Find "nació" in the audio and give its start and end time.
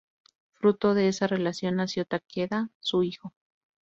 1.75-2.05